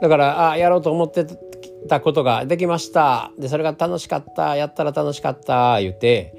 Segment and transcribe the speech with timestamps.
[0.00, 1.26] だからあやろうと思って
[1.88, 3.32] たことができました。
[3.38, 4.56] でそれが楽しかった。
[4.56, 5.80] やったら楽しかった。
[5.80, 6.34] 言って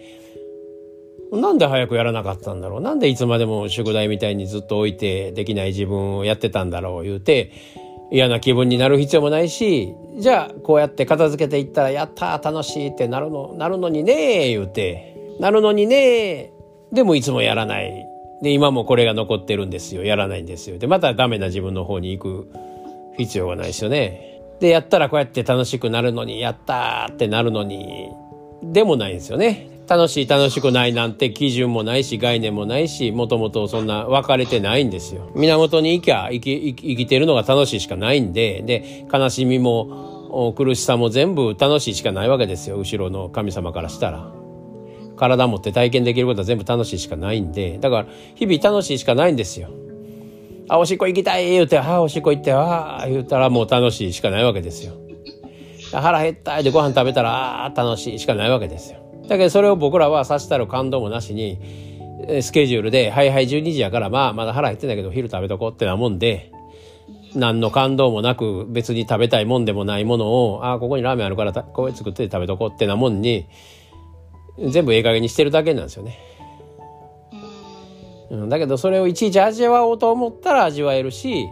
[1.32, 2.82] なんで早くやらなかったんだろう。
[2.82, 7.04] なんでいつまでも宿題みたいにずっと置いてできない自分をやってたんだろう。
[7.04, 7.52] 言うて
[8.12, 16.52] 嫌な気分になる必要もないしじゃあこうやって片付けていったらやった楽しいってなるのなるのにね言うてなるのにね
[16.92, 18.06] でもいつもやらない。
[18.42, 20.04] で今もこれが残ってるんですよ。
[20.04, 20.80] やらないんですよ。
[20.80, 22.52] でまたダメな自分の方に行く。
[23.18, 24.42] 必要がないですよね。
[24.60, 28.10] でやったらこうやって楽しくなるのにやったーってなるのに
[28.64, 29.70] でもないんですよね。
[29.88, 35.32] 楽しい楽しくないなんて基準もないし概念もないしもともとそんな分かれてないんですよ。
[35.36, 42.78] 源に行きゃ生き生きてるのが楽しいしかないんでで悲しみも苦しさも全部楽しいしかないわけですよ。
[42.78, 44.32] 後ろの神様からしたら。
[45.18, 47.78] 体持って体験できることは全部楽しいしかないんで。
[47.80, 49.70] だから日々楽しいしかないんですよ。
[50.72, 54.94] あおしっこ行きたい言うてあおしっこ行ってああ言うたらもう楽しいしかないわけですよ
[55.92, 61.60] 腹減ったでご飯食べたらあ楽しいしかないわけですよだけどそれを僕らはさしたる感動もなしに
[62.40, 66.54] スケジュールで「はいはい12時やからまあまだ腹減ってんだけど昼食べとこう」ってなもんで
[67.36, 73.48] 何の感動もなく別に食べたいもんでもないものを「ああここにラーメンあるからこれ作って食べとこう」ってなもんに
[74.58, 76.18] 全部ええ加減にしてるだけなんですよね。
[78.32, 81.48] うん、だけどそれをいちいち味わおうと思ったら味わえるし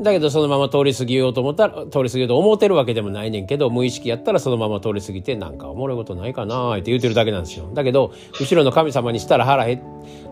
[0.00, 7.70] だけどそのまま通り過ぎようと思ったら通り過ぎようと思ってるわけでもないねんけど無意識やったらそのまま通り過ぎてなんかおもろいことないかなって言うてるだけなんですよ。
[7.74, 9.80] だけど後ろの神様にしたら腹へ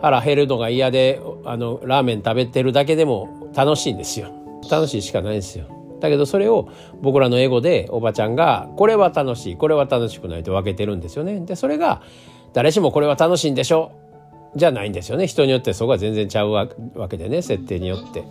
[0.00, 4.32] 腹減るのが嫌であのラーメン食べてるだけでも楽しいんですよ。
[4.68, 5.66] 楽しいしかないんですよ。
[6.00, 6.68] だけどそれを
[7.00, 11.38] 僕らのエゴでおばちゃんがこれは楽しいこれは楽しくないと分けてるんですよね。
[11.38, 12.02] でそれが
[12.52, 13.92] 誰しもこれは楽しいんでしょ
[14.56, 15.26] じゃないんですよね。
[15.26, 16.68] 人によってそこは全然ちゃうわ
[17.08, 17.42] けでね。
[17.42, 18.24] 設定によって。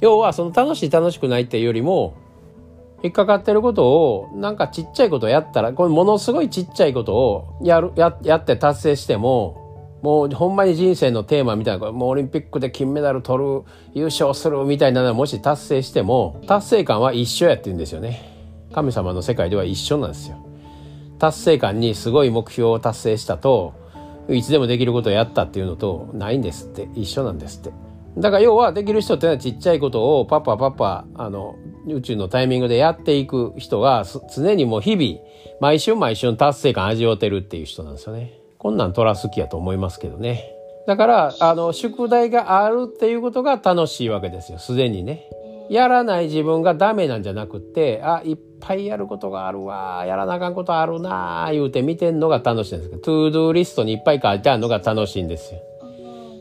[0.00, 2.14] 要はその楽しい楽しくないっていうよりも
[3.02, 13.62] 引っかかってることをなんかちっちゃいことやったらこれものすごいちっちゃいことをやるややって達成してももうほんまに人生のテーマみたいなもうオリンピックで金メダル取る
[13.94, 18.36] 優勝するみたいなのもし達成しても達成感は一緒やって言うんですよね。
[18.72, 20.36] 神様の世界では一緒なんですよ。
[21.18, 23.74] 達成感にすごい目標を達成したと
[24.28, 27.72] いつでもできることをやったっていうのとないんですって一緒なんですって
[28.16, 31.56] だから要はできる人ってのはちっちゃいことをパパパパあの
[31.86, 35.24] 宇宙のタイミングでやっていく人が常にもう日々
[35.60, 38.38] 毎週毎週の達成感味わってるっていう人なんですよね。
[38.58, 40.52] こんなんトラ好きやと思いますけどね。
[40.86, 45.28] だからあの宿題があるっていうことが楽しいわけですよすでにね。
[45.70, 55.60] やらない自分がダメなんじゃなくてあいっぱいやることがあるわやらなあかんことあるなあ言うて見てんのが楽しいんですけど to-do list にいっぱい書いてあるのが楽しいんですよ。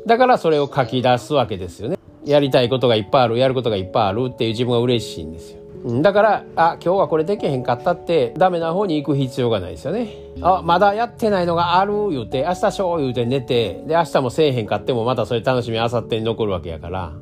[0.05, 1.97] だからそれを書き出すわけですよね。
[2.23, 6.01] やりたいことがいっぱいあるやることがいっぱいあるっていう自分が嬉しいんですよ。
[6.01, 10.09] だからあ今日はこれできへんかったってダメな方に行く必要がないですよね。
[10.41, 17.13] あまだやってないのがある言うて明日しょう言うて寝てで明日もせえへんかってもまたそれ楽しみあさってに残るわけやから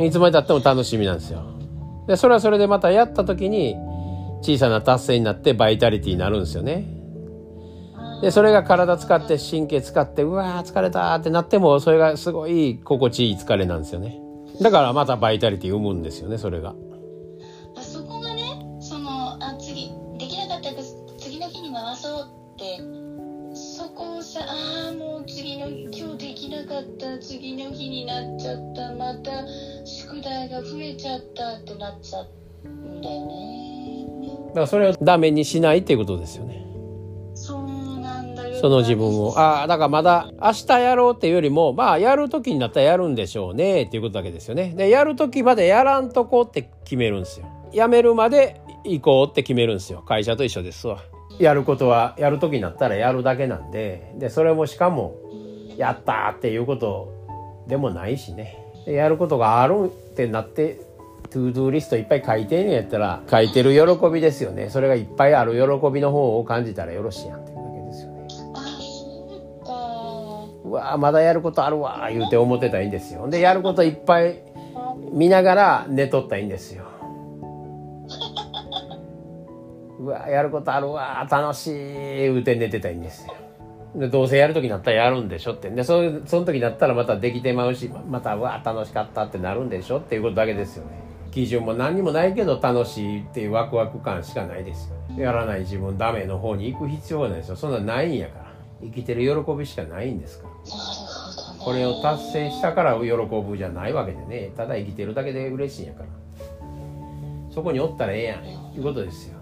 [0.00, 1.42] いつまでたっても楽しみなんですよ。
[2.06, 3.76] でそれはそれでまたやった時に
[4.42, 6.94] 小さな達成になってバイタリティになるんですよね。
[8.24, 14.18] でそれが体使って神経使ってうわー疲れたってなってもそれがすごい心地いい疲れなんですよね
[14.62, 16.74] だからまたバイタリティ生むんですよねそれが
[17.82, 18.42] そこがね
[18.80, 20.76] そのあ次できなかったら
[21.18, 22.78] 次の日に回そうって
[23.54, 29.44] そこをさああもう次の今日できなかった次の日になっちゃったまた
[29.84, 32.20] 宿題が増えちゃったってなっちゃ
[32.64, 36.64] うんだよねだからそれをダメにしないっていうことですよね
[38.64, 39.38] その自分を。
[39.38, 44.72] ああ、だからまだ明日やろうっていうよりも、まあやる時になったらやるんでしょうねっていうことだけですよね。
[44.74, 47.46] で、やる時までやらんとこって決めるんですよ。
[47.74, 50.00] やめるまで行こうって決めるんですよ。
[50.00, 51.02] 会社と一緒ですわ。
[51.38, 55.14] やることはやる時になったらやるだけなんで、で、それもしかも、
[55.76, 57.12] やったっていうこと
[57.68, 58.63] でもないしね。
[58.86, 60.80] でやることがあるってなって、
[61.30, 64.70] ToDoリストいっぱい書いてんやったら、書いてる喜びですよね。
[64.70, 67.54] それがいっぱいある喜びの方を感じたらよろしいやんって。
[70.74, 74.42] わまだやることあるわ言うて思ってたらいいんですよでやることいっぱい
[75.12, 76.86] 見ながら寝とったらいいんですよ
[80.00, 81.72] うわやることあるわ楽しい
[82.18, 83.32] 言うて寝てたらいいんですよ
[83.94, 85.70] でどうせやる時になったらやるんでしょって。
[85.70, 91.04] でそその時になったらまたできてまうしまたうわ楽しかったってなるんでしょっていうことだけですよね。
[91.30, 97.56] 基準も何にもないけど楽しいっていうワクワク感しかないですよやらない自分ダメの方に行く必要がないですよ。
[97.56, 98.44] そんなんないんやから。
[98.82, 100.54] 生きてる喜びしかないんですから。
[101.64, 104.52] これを達成したから喜ぶじゃないわけでね。
[104.56, 106.08] ただ生きてるだけで嬉しいんやから。
[107.50, 108.44] そこにおったらええやん。
[108.76, 109.38] いうことですよ。